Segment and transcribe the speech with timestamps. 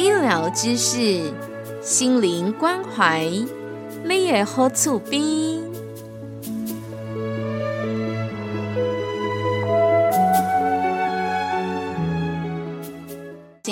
[0.00, 1.30] 医疗知识，
[1.82, 3.28] 心灵关怀，
[4.02, 5.20] 你也好厝边。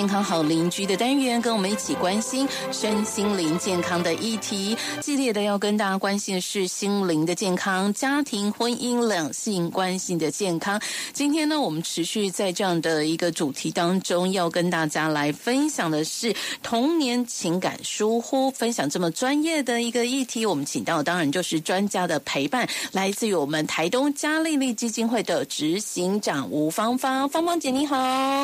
[0.09, 4.75] 康好邻居的单元，跟我们一起关心身心灵健康的议题。
[4.99, 10.81] 激烈的要跟大家关心的是心灵的健康、家庭、婚姻、两性关系的健康。
[11.13, 18.49] 今天呢，我们持续在这样的一个主题当中，要跟大家来分享的是童年情感疏忽。
[18.49, 27.29] 分享这么专业的一个议题，我们请到当然就是专家的陪伴，来自于我们台东嘉丽丽基金会的执行长吴芳芳。
[27.29, 27.95] 芳芳姐你好，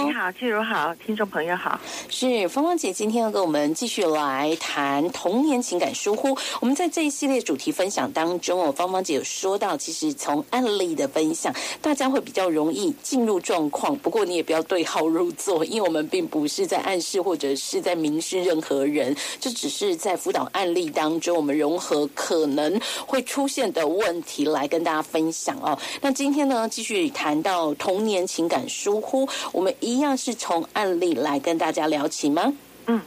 [0.05, 1.55] 你好，季如好，听众朋友。
[1.56, 6.36] 好，是芳芳姐今天要跟我们继续来谈童年情感疏忽。
[6.59, 13.95] 我们在这一系列主题分享当中哦，芳芳姐有说到，其实从案例的分享，大家会比较容易进入状况。
[13.98, 25.78] 不过你也不要对号入座，因为我们并不是在暗示或者是在明示任何人，这只是在辅导案例当中，我们融合可能会出现的问题来跟大家分享哦。
[26.02, 31.34] 那今天呢，继续谈到童年情感疏忽，我们一样是从案例来。
[31.39, 32.53] 跟大家聊起吗？
[32.88, 33.02] 嗯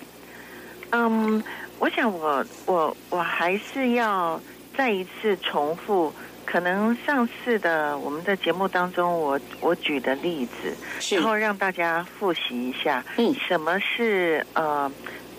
[0.90, 1.42] 嗯，
[1.78, 4.40] 我想我我我还是要
[4.76, 6.12] 再一次重复，
[6.44, 14.90] 可能上次的我们的节目当中，我我举的例子，然后让大家复习一下，嗯，什么是呃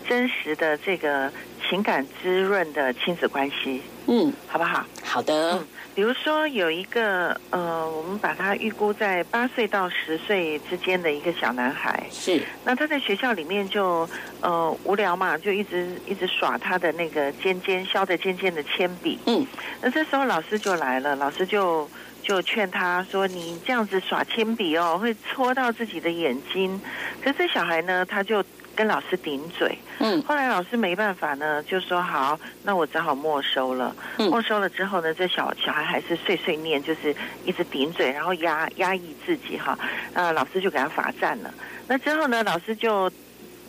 [0.08, 1.31] 真实的这个
[1.68, 4.86] 情感滋润的亲子关系，嗯，好不好？
[5.03, 5.59] 好的。
[6.00, 12.42] 比如说有一个呃，我们把他预估在八岁到十岁之间的一个小男孩，是。
[12.64, 19.20] 那他在学校里面就呃无聊嘛，就一直一直耍他的那个尖尖削的尖尖的铅笔。
[19.26, 19.46] 嗯。
[19.82, 21.86] 那这时候老师就来了，老师就
[22.24, 26.80] 就劝他说：“你这样子耍铅笔哦，会戳到自己的眼睛。”
[27.22, 28.42] 可是这小孩呢，他就。
[28.79, 33.94] 跟老师顶嘴，嗯，后来老师没办法呢，就说好，那我只好没收了。
[34.17, 37.13] 没收了之后呢，这小小孩还是碎碎念，就是
[37.44, 39.78] 一直顶嘴，然后压压抑自己哈。
[40.13, 41.53] 呃，老师就给他罚站了。
[41.89, 43.12] 那之后呢，老师就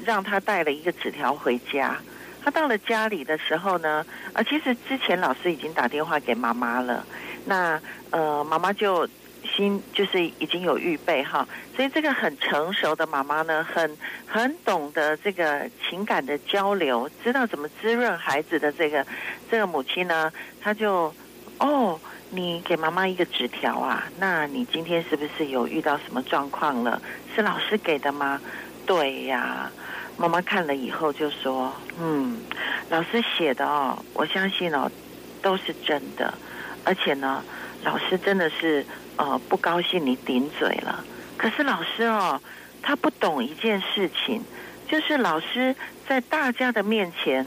[0.05, 1.99] 让他带了一个纸条回家。
[2.45, 7.05] 他到了家里的时候呢，啊，其实之前老师已经打电话给妈妈了。
[7.45, 9.09] 那呃，妈妈就。
[9.61, 13.95] 心就是已经有预备哈，所以这个很成熟的妈妈呢，很
[14.27, 19.07] 很懂得这个情感的交流，知道怎么滋润孩子的这个
[19.51, 20.33] 这个母亲呢，
[20.63, 21.15] 她就
[21.59, 22.01] 哦，
[22.31, 27.01] 你给妈妈一个纸条啊，那你今天是不是有遇到什么状况了？
[27.35, 28.41] 是老师给的吗？
[28.87, 29.71] 对呀，
[30.17, 31.71] 妈妈看了以后就说，
[32.01, 32.39] 嗯，
[32.89, 34.91] 老师写的哦，我相信哦，
[35.43, 36.33] 都是真的，
[36.83, 37.45] 而且呢，
[37.85, 38.87] 老师真的是。
[39.21, 41.05] 呃，不高兴你顶嘴了。
[41.37, 42.41] 可是老师哦，
[42.81, 44.43] 他不懂一件事情，
[44.89, 45.77] 就是老师
[46.09, 47.45] 在大家的面前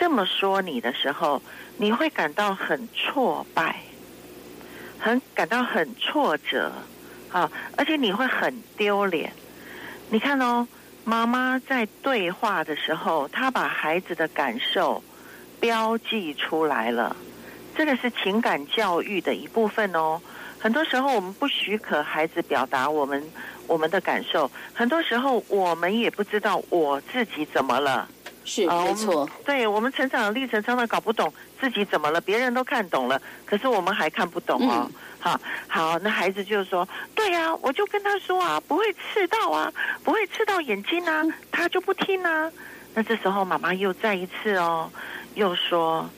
[0.00, 1.40] 这么说你的时候，
[1.76, 3.82] 你会感到很挫败，
[4.98, 6.72] 很感到很挫折
[7.30, 9.32] 啊，而且你会很丢脸。
[10.10, 10.66] 你看哦，
[11.04, 15.00] 妈妈在对话的时候，她把孩子的感受
[15.60, 17.14] 标记出来了，
[17.76, 20.20] 这个是情感教育的一部分哦。
[20.62, 23.20] 很多时候，我们不许可孩子表达我们
[23.66, 24.48] 我们的感受。
[24.72, 28.08] 很多时候，我们也不知道我自己怎么了。
[28.44, 29.28] 是，没错。
[29.44, 34.88] 对我们成长的历程，常常搞不懂自己怎么了，别人都看懂了，可是我们还看不懂哦。
[35.18, 39.72] 好，好，那孩子就说：“对呀，我就跟他说啊，不会刺到啊，
[40.04, 42.48] 不会刺到眼睛啊，他就不听啊。”
[42.94, 44.88] 那这时候，妈妈又再一次哦，
[45.34, 46.08] 又说：“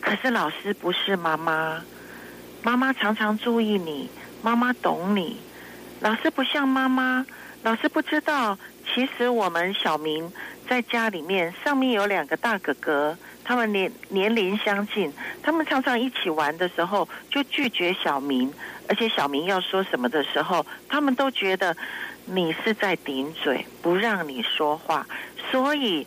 [0.00, 1.82] 可是老师不是妈妈。”
[2.62, 4.08] 妈妈常常注意你，
[4.40, 5.36] 妈妈懂你。
[5.98, 7.26] 老师不像妈妈，
[7.64, 8.56] 老师不知道，
[8.94, 10.32] 其实我们小明
[10.68, 15.12] 在家里面，上面有两个大哥哥，他们年年龄相近，
[15.42, 18.52] 他们常常一起玩的时候就拒绝小明，
[18.88, 21.76] 而且小明要说什么的时候，他们都觉得
[22.26, 25.04] 你是在顶嘴，不让你说话。
[25.50, 26.06] 所以，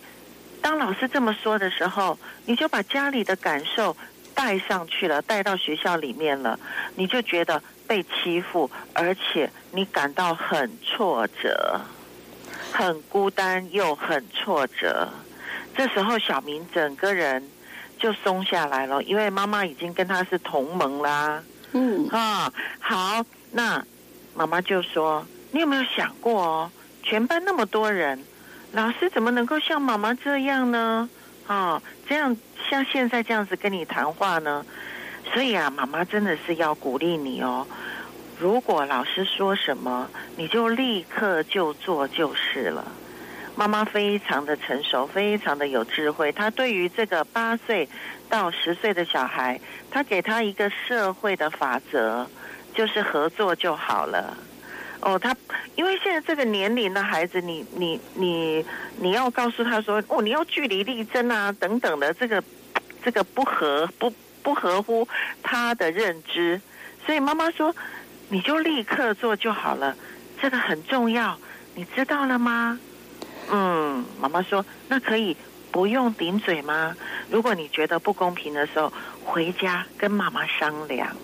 [0.62, 3.96] 当老师这么说的时候，你就把家里的感受。
[4.36, 6.60] 带上去了，带到学校里面了，
[6.96, 11.82] 你就觉得被欺负，而且你感到很挫折，
[12.72, 15.10] 很孤单又很挫折。
[15.76, 17.50] 这时候小明整个人
[17.98, 21.42] 就松下来了，因为妈妈已经跟他是同盟啦。
[21.72, 23.84] 嗯啊，好，那
[24.36, 26.72] 妈妈就说：“你有没有想过哦？
[27.04, 28.24] 全班那么多人，
[28.72, 31.10] 老师怎么能够像妈妈这样呢？
[31.48, 32.36] 哦，这样
[32.70, 34.66] 像现在这样子跟你谈话呢？
[35.34, 37.66] 所以啊，妈妈真的是要鼓励你哦。
[38.40, 42.92] 如果老师说什么，你就立刻就做就是了。”
[43.58, 46.30] 妈妈非常的成熟，非常的有智慧。
[46.32, 47.88] 她对于这个八岁
[48.30, 49.60] 到十岁的小孩，
[49.90, 52.28] 她给他一个社会的法则，
[52.74, 54.36] 就是合作就好了。
[55.06, 55.36] 哦，他
[55.76, 58.66] 因为现在这个年龄的孩子，你你你
[58.98, 62.44] 你要告诉他说，哦，你要据理力争啊，等等的，这个
[63.04, 64.12] 这个不合不
[64.42, 65.08] 不合乎
[65.44, 66.60] 他的认知。
[67.06, 67.76] 所以妈妈说，
[68.30, 69.96] 你就立刻做就好了，
[70.42, 71.38] 这个很重要，
[71.76, 72.80] 你知道了吗？
[73.52, 75.38] 嗯，妈妈说那可以
[75.72, 76.98] 不用顶嘴吗？
[77.30, 78.92] 如果你觉得不公平的时候，
[79.24, 81.16] 回家跟妈妈商量。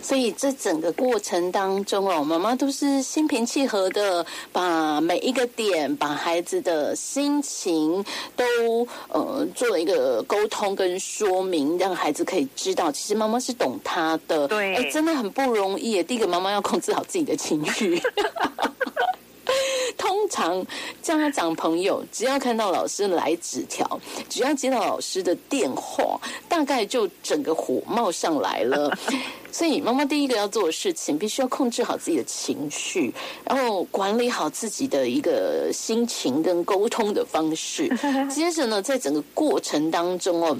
[0.00, 8.04] 所以这整个过程当中哦，妈妈都是心平气和的，把每一个点，把孩子的心情
[8.34, 14.48] 都呃做了一个沟通跟说明，让孩子可以知道，其实妈妈是懂他的。
[14.48, 16.02] 对，哎，真的很不容易。
[16.02, 18.00] 第一个，妈妈要控制好自己的情绪。
[19.96, 20.64] 通常
[21.02, 28.96] 家长朋友只要看到老师来纸条，只要接到老师的电话，大概就整个火冒上来了。
[29.50, 33.12] 所以妈妈第一个要做的事情，必须要控制好自己的情绪，
[33.44, 37.88] 然后管理好自己的一个心情跟沟通的方式。
[38.28, 40.56] 接着呢，在整个过程当中哦。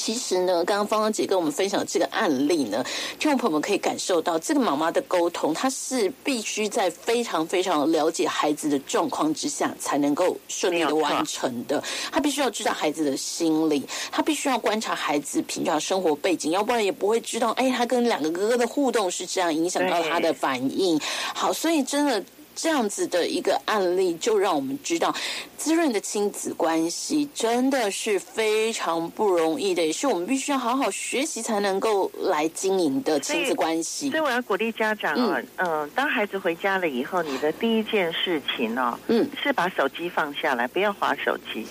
[0.00, 2.82] 其实呢，刚刚芳芳姐跟我们分享这个案例呢，
[3.18, 11.84] 听众朋友们可以感受到，这个妈妈的沟通，她是必须在非常非常了解孩子的状况之下，才能够顺利的完成的。
[12.10, 20.98] 她必须要知道孩子的心理，她必须要观察孩子平常生活背景，要不然也不会知道，哎，他跟两个哥哥的互动是这样影响到他的反应。
[21.34, 22.24] 好，所以真的。
[22.54, 25.14] 这样子的一个案例，就让我们知道，
[25.56, 34.10] 滋润的亲子关系真的是非常不容易的，也是我们必须要好好学习才能够来经营的亲子关系。
[34.10, 41.66] 所以我要鼓励家长啊，嗯，当孩子回家了以后，你的第一件事情哦，嗯，是把手机放下来，不要划手机，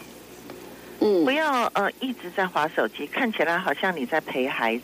[1.01, 4.83] 嗯，不要呃一直在划手机，看起来好像你在陪孩子。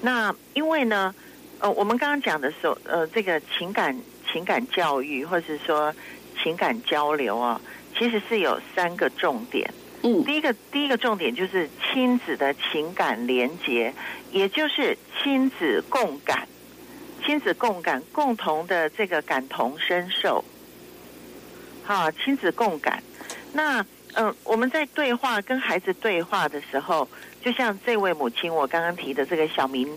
[0.00, 1.14] 那因为呢，
[1.58, 3.94] 呃，我们刚刚讲的时候，呃，这个情感。
[4.32, 5.94] 情感教育，或者是说
[6.42, 7.60] 情感交流啊，
[7.98, 9.68] 其实是有三个重点。
[10.02, 13.92] 嗯，第一个第一个重点就是亲子的情感连结，
[14.30, 16.48] 也就是亲子共感，
[17.24, 20.44] 亲子共感，共同的这个感同身受。
[21.84, 23.02] 好，亲子共感。
[23.52, 23.84] 那
[24.14, 27.08] 嗯，我们在对话跟孩子对话的时候，
[27.42, 29.88] 就像这位母亲我刚刚提的这个小明。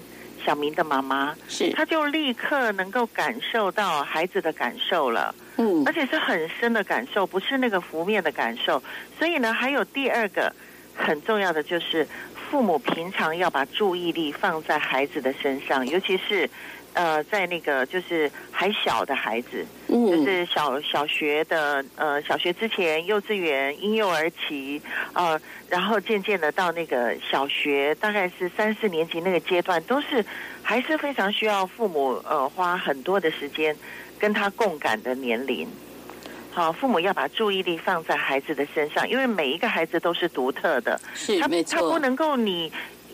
[0.45, 8.81] 小明的妈妈是，他就立刻能够感受到孩子的感受了，嗯，而且是很深的感受，不是那个浮面的感受。
[9.18, 10.53] 所以呢，还有第二个
[10.95, 12.07] 很重要的就是，
[12.50, 16.50] 父母平常要把注意力放在孩子的身上，尤其是。
[16.95, 30.25] 呃，在那个就是还小的孩子，就是小小学的呃小学之前，幼稚园、婴幼儿期，呃，然后渐渐的到那个小学，大概是三四年级那个阶段，都是
[30.64, 33.75] 还是非常需要父母呃花很多的时间
[34.18, 35.68] 跟他共感的年龄。
[36.52, 42.71] 好，父母要把注意力放在孩子的身上，因为每一个孩子都是独特的，是他他不能够你。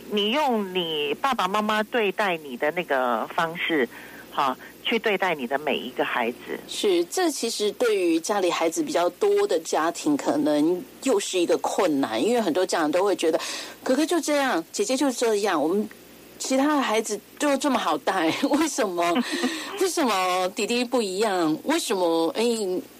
[0.09, 3.87] 你用你爸爸妈妈对待你的那个方式，
[4.31, 6.59] 哈，去对待你的每一个孩子。
[6.67, 13.39] 是，这其实对于家里孩子比较多的家庭，可能又是一个困难，因为很多家长都会觉得，
[13.83, 15.89] 哥哥就这样，姐姐就这样，我们。
[16.43, 19.13] 其他的孩子就这么好带，为什么？
[19.79, 21.55] 为什么弟弟不一样？
[21.65, 22.29] 为什么？
[22.35, 22.43] 哎，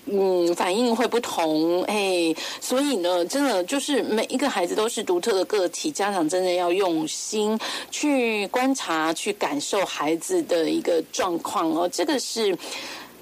[0.05, 1.83] 嗯，反应会不同？
[1.83, 7.57] 哎，所以呢，真的就是每一个孩子都是独特的个体，家长真的要用心
[7.89, 11.89] 去观察、去感受孩子的一个状况哦。
[11.91, 12.57] 这个是。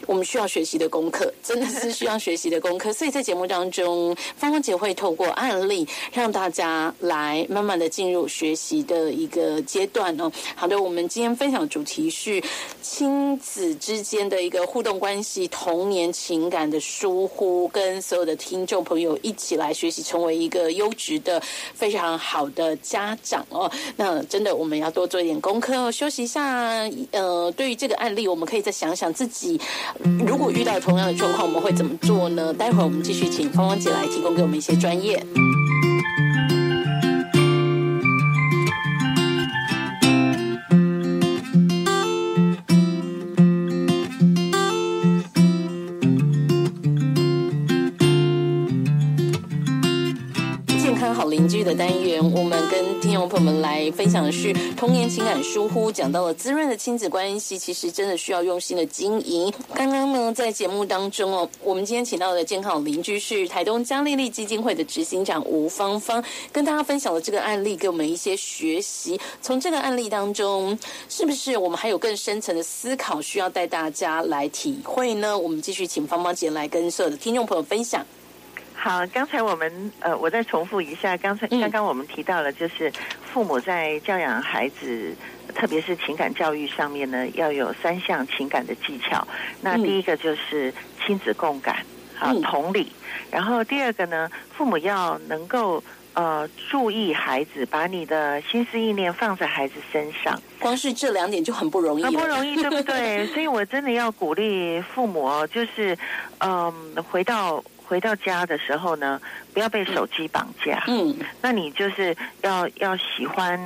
[0.05, 2.91] 我们需要学习的功课，真的是需要学习的功课。
[2.91, 10.31] 所以在节目当中，芳芳姐会透过案例，让大家来慢慢的进入学习的一个阶段哦。
[10.55, 12.41] 好的，我们今天分享的主题是
[12.81, 21.41] 亲子之间的一个互动关系、童年情感的疏忽，跟所有的听众朋友一起来学习，成为一个优质的、
[21.73, 23.71] 非常好的家长哦。
[23.95, 25.91] 那真的，我们要多做一点功课。
[25.91, 26.43] 休息一下，
[27.11, 29.59] 呃，对于这个案例，我们可以再想想自己。
[30.25, 32.53] 如果遇到同样的状况，我们会怎么做呢？
[32.53, 35.23] 待会儿我们继续请芳芳姐来提供给我们一些专业。
[53.39, 59.49] 我们来分享的是童年情感疏忽，讲到了滋润的亲子关系，其实真的需要用心的经营。
[59.73, 69.17] 刚刚呢，在节目当中哦，我们今天请到的健康邻居是台东嘉丽丽基金会的执行长吴芳芳，跟大家分享了这个案例，给我们一些学习。
[69.41, 70.77] 从这个案例当中，
[71.07, 75.37] 是不是我们还有更深层的思考需要带大家来体会呢？
[75.37, 78.05] 我们继续请芳芳姐来跟所有的听众朋友分享。
[78.81, 82.89] 好，刚才我们呃，我再重复一下，刚才刚刚我们提到了，就是
[83.33, 85.13] 父母在教养孩子，
[85.53, 89.27] 特别是情感教育上面呢，要有三项情感的技巧。
[89.61, 90.73] 那第一个就是
[91.05, 91.85] 亲子共感，
[92.17, 92.89] 啊同理。
[93.29, 95.83] 然后第二个呢，父母要能够
[96.13, 100.41] 呃注意孩子，把你的心思意念放在孩子身上。
[100.57, 103.25] 光是这两点就很不容易，很不容易，对不对？
[103.35, 105.97] 所以我真的要鼓励父母，就是
[106.37, 106.73] 嗯，
[107.11, 107.61] 回到。
[107.89, 109.19] 回到家的时候呢，
[109.51, 110.83] 不要被手机绑架。
[110.85, 113.59] 嗯，那你就是要要喜欢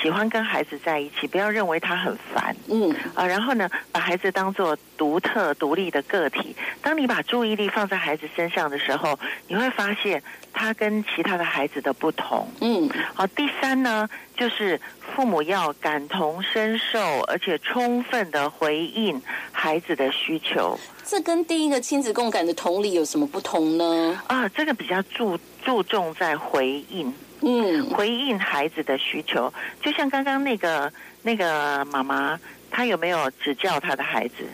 [0.00, 2.54] 喜欢跟孩子在一起，不要认为他很烦。
[2.68, 6.54] 嗯啊，然后呢，把孩子当做独特独立的个体。
[6.82, 10.22] 当你把注意力放在孩子身上的时候，你会发现
[10.52, 12.48] 他跟其他的孩子的不同。
[12.60, 14.80] 嗯，好，第三呢，就是
[15.14, 20.78] 父母要感同身受，而且充分的回应孩子的需求。
[21.04, 24.20] 这跟第一个亲子共感的同理有什么不同呢？
[24.26, 27.12] 啊，这个比较注注重在回应，
[27.42, 29.52] 嗯，回应孩子的需求。
[29.82, 32.38] 就像刚刚那个那个妈妈，
[32.70, 34.44] 她有没有指教她的孩子？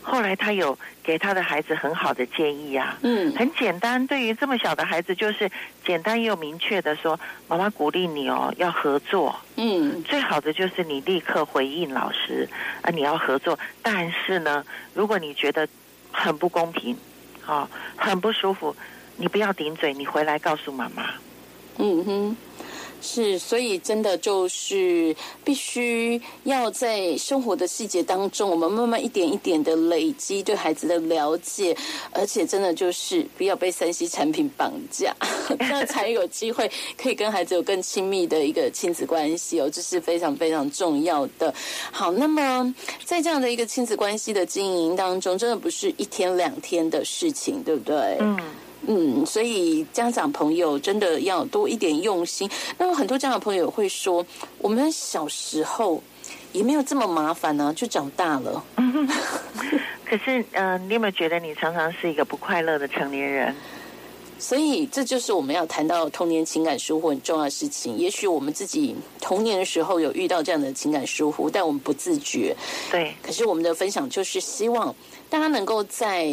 [0.00, 4.06] 后来她有给她的孩子很好的建议啊，嗯，很简单。
[4.06, 5.50] 对于这么小的孩子，就是
[5.84, 12.48] 简单又明确的说：“妈妈鼓励你哦，要合作。”嗯，最好的就是你立刻回应老师
[12.80, 13.58] 啊，你要合作。
[13.82, 14.64] 但是呢，
[14.94, 15.68] 如果你觉得
[16.10, 16.96] 很不公平，
[17.46, 18.74] 哦，很不舒服。
[19.16, 21.10] 你不要顶嘴，你回来告诉妈妈。
[21.78, 22.36] 嗯哼。
[23.00, 31.76] 是，所以真的就是必须要在生活的细节当中，我们慢慢一点一点的累积对孩子的了解，
[32.10, 35.14] 而且真的就是不要被三 C 产品绑架，
[35.60, 36.68] 那才有机会
[37.00, 41.54] 可以跟孩子有更亲密的一个亲子关系哦，这是非常非常重要的。
[41.92, 48.16] 好，那么在这样的一个亲子关系的经营当中，真的不是一天两天的事情，对不对？
[48.18, 48.36] 嗯。
[48.90, 52.48] 嗯，所以家长朋友真的要多一点用心。
[52.78, 54.24] 那么很多家长朋友会说，
[54.56, 56.02] 我们小时候
[56.52, 58.64] 也没有这么麻烦呢，就长大了。
[60.08, 63.54] 可是，嗯，你有没有觉得你常常是一个不快乐的成年人？
[64.38, 67.96] 所以，这就是我们要谈到童年情感疏忽很重要的事情。
[67.96, 72.54] 也许我们自己童年的时候有遇到这样的情感疏忽，但我们不自觉。
[72.90, 73.12] 对。
[73.22, 74.94] 可是我们的分享就是希望
[75.28, 76.24] 大家能够在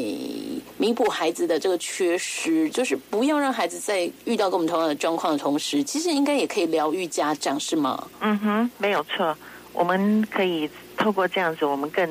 [0.77, 8.07] 弥补孩子的这个缺失，就是不要让孩子在遇到跟我们同样的状况的同时，其实应该也可以疗愈家长，是吗？
[8.19, 9.35] 嗯哼，没有错。
[9.73, 12.07] 我们可以透过这样子，我们更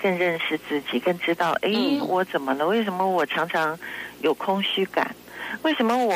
[0.00, 1.70] 更认识自己，更知道，哎，
[2.06, 2.66] 我怎么了？
[2.66, 3.78] 为什么我常常
[4.20, 5.14] 有空虚感？
[5.60, 6.14] 为什么我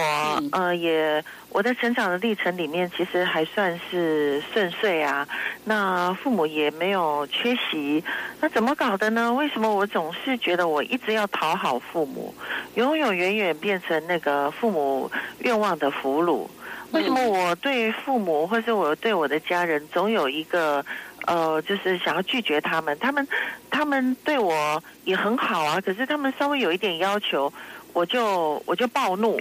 [0.53, 5.27] 呃也我在成长的历程里面其实还算是顺遂啊？
[5.65, 8.03] 那父母也没有缺席，
[8.41, 9.33] 那怎么搞的呢？
[9.33, 12.35] 为什么我总是觉得我一直要讨好父母，
[12.75, 16.49] 永永远远变成那个父母愿望的俘虏？
[16.93, 20.85] 为什么我对父母或是我对我的家人总有一个
[21.27, 22.97] 呃，就是想要拒绝他们？
[22.99, 23.27] 他们
[23.71, 27.53] 他们对我也很好啊，可是他们稍微有一点要求。
[27.97, 29.41] 我就我就暴怒，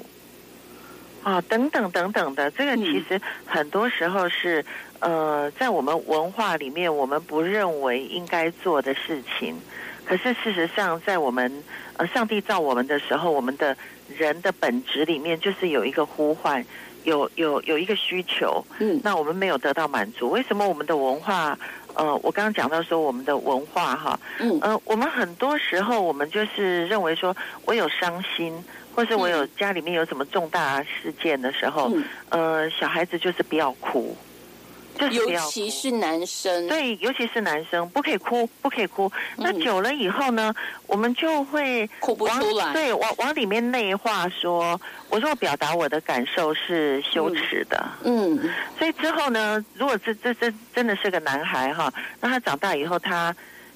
[1.24, 4.64] 啊，等等等等的，这个其实很多时候是
[5.02, 9.60] 呃，在我们文化里面，我们不认为应该做的事情。
[10.06, 11.52] 可是事实上，在我们
[11.98, 13.76] 呃上帝造我们的时候，我们的
[14.08, 16.66] 人的本质里面就是有一个呼唤，
[17.04, 18.66] 有有有一个需求。
[18.80, 21.60] 嗯，那我们没有得到满足，为什么我们的文化？
[21.96, 27.36] 呃，我刚刚讲到说我们的文化哈，嗯，呃，我们很多时候我们就是认为说，
[27.66, 28.54] 我有伤心，
[28.94, 31.92] 或是我有家里面有什么重大事件的时候，
[32.30, 34.16] 呃，小孩子就是不要哭。
[35.12, 39.12] 尤其是男生，对，尤其是男生，不可以哭，不可以哭。
[39.38, 40.54] 那久了以后呢，
[40.88, 42.74] 我们就会哭不出来。
[42.74, 47.86] 对，往往里面内化说，我说我表达我的感受是羞耻的。
[48.04, 53.36] 嗯，所以之后呢，如果这这这真的是个男孩哈，那他长大以后，他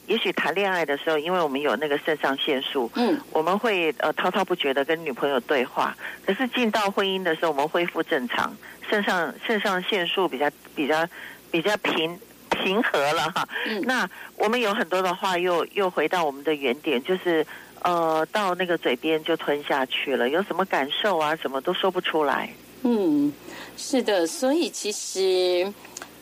[0.09, 5.95] 也许谈恋爱的时候，因为我们有那个肾上腺素，嗯，我们会呃滔滔不绝的跟女朋友对话。
[6.25, 8.51] 可是进到婚姻的时候，我们恢复正常，
[8.89, 11.07] 肾上肾上腺素比较比较
[11.51, 13.47] 比较平平和了哈。
[13.83, 17.45] 那我们有很多的话又又回到我们的原点，就是
[17.83, 22.49] 呃到那个嘴边就吞下去了，有什么感受啊，什么都说不出来。
[22.81, 23.31] 嗯，
[23.77, 25.71] 是的，所以其实。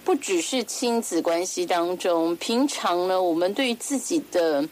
[0.07, 4.65] 不只是亲子关系当中，平常呢，我们对于自己的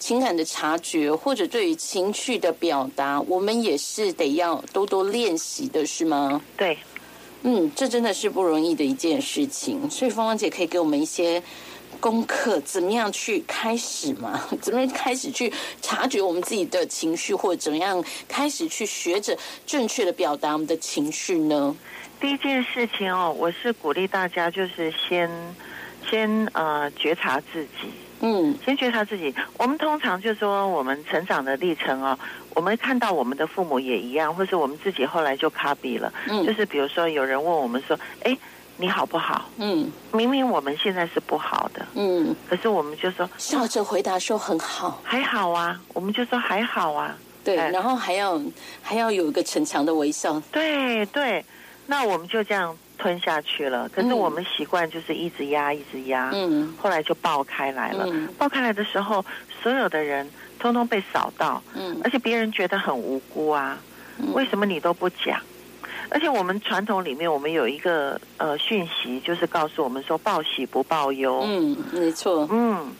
[0.00, 6.42] 情感的察觉，或者对于情绪的表达，我们也是得要多多练习的，是吗？
[6.56, 6.76] 对，
[7.44, 9.88] 嗯，这真的是不容易的一件事情。
[9.88, 11.40] 所以芳芳姐可以给我们一些
[12.00, 14.44] 功课，怎么样去开始嘛？
[14.60, 21.76] 怎么样开始去察觉我们自己的情绪，或者怎么样开始去学着正确的表达我们的情绪呢？
[22.20, 25.30] 第一件事情哦，我是鼓励大家，就是先
[26.08, 29.34] 先呃觉察自己，嗯，先觉察自己。
[29.56, 32.18] 我们通常就说我们成长的历程哦，
[32.54, 38.36] 我们看到我们的父母也一样，或是我们自己后来就卡比了，嗯，就是比如说有人问我们说，哎，
[38.76, 39.50] 你好不好？
[39.56, 48.38] 嗯，明明我们现在是不好的，嗯，可是我们就说笑着回答说很好，还好啊，我们就说还好啊，对，然后还要
[48.82, 51.42] 还要有一个逞强的微笑，对对。
[51.90, 53.88] 那我们就这样吞下去了。
[53.88, 56.30] 可是我们习惯就是一直压，一直压。
[56.32, 56.72] 嗯。
[56.78, 58.06] 后来就爆开来了。
[58.06, 58.28] 嗯。
[58.38, 59.24] 爆开来的时候，
[59.60, 60.30] 所有的人
[60.60, 61.60] 通通被扫到。
[61.74, 62.00] 嗯。
[62.04, 63.76] 而且别人觉得很无辜啊。
[64.18, 64.32] 嗯。
[64.34, 65.40] 为什么你都不讲？
[66.10, 71.40] 而且我们传统里面，我们有一个呃讯息，就是告诉我们说报喜不报忧。
[71.44, 72.46] 嗯，没错。
[72.52, 72.92] 嗯。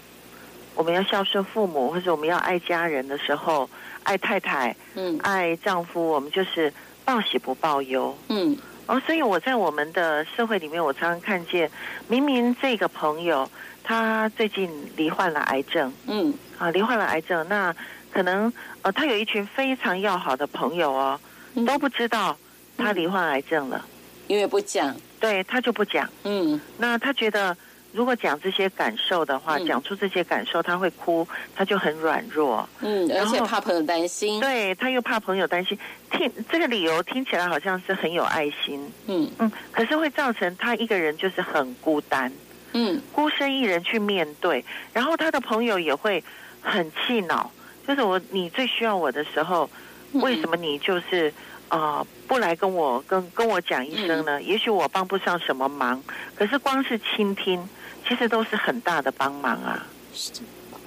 [0.74, 3.70] 我们要孝顺父母，或者我们要爱家人的时候，
[4.02, 6.72] 爱太太，嗯，爱丈夫，我们就是
[7.04, 8.16] 报喜不报忧。
[8.28, 8.56] 嗯。
[8.90, 11.70] 哦，所以我在我们的社会里面，我常常看见，
[12.08, 13.48] 明明这个朋友
[13.84, 17.72] 他最近罹患了癌症，嗯，啊，罹患了癌症，那
[18.10, 21.20] 可能呃，他有一群非常要好的朋友哦，
[21.64, 22.36] 都不知道
[22.76, 23.86] 他罹患癌症了，
[24.26, 27.56] 因为不讲，对他就不讲，嗯，那他觉得。
[27.92, 31.26] 如果讲这些感受的话，讲出这些感受，他会哭，
[31.56, 32.68] 他就很软弱。
[32.80, 34.40] 嗯，而且怕朋友担心。
[34.40, 35.76] 对，他又怕朋友担心。
[36.12, 38.88] 听这个理由听起来好像是很有爱心。
[39.06, 42.32] 嗯嗯，可是会造成他一个人就是很孤单。
[42.74, 46.22] 嗯，孤身一人去面对，然后他的朋友也会
[46.60, 47.50] 很气恼。
[47.88, 49.68] 就是我，你最需要我的时候，
[50.12, 51.32] 为什么你就是
[51.66, 54.40] 啊不来跟我跟跟我讲一声呢？
[54.40, 56.00] 也许我帮不上什么忙，
[56.36, 57.68] 可是光是倾听。
[58.10, 59.86] 其实都是很大的帮忙啊。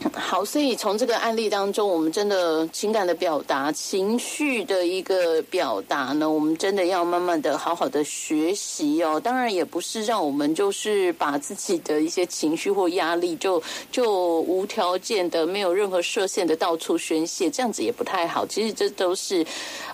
[0.13, 9.17] 好，所以从这个案例当中，我们真的情感的表达、情绪的一个表达呢，我们真的要慢慢的好好的学习哦。
[9.19, 13.61] 当然，也不是让我们就是把自己的一些情绪或压力就
[13.91, 18.45] 就无条件的、没有任何设限的到处宣泄，这样子也不太好。
[18.45, 19.45] 其实这都是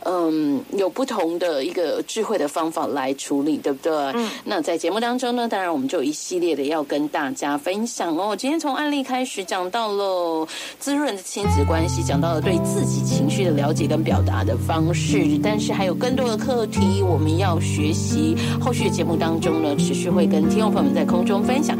[0.05, 3.93] 嗯有不同的一个智慧的方法来处理，对不对？
[4.15, 4.29] 嗯。
[4.45, 8.35] 那在节目当中呢，当然我们就有一系列的要跟大家分享哦。
[8.35, 9.98] 今天从案例开始讲到。
[9.99, 10.47] 喽，
[10.79, 18.37] 滋润的亲子关系，讲到了对自己情绪的了解跟表达的方式，但是还有更多的课题我们要学习。
[18.61, 21.77] 后续的节目当中呢，持续会跟听众朋友们在空中分享。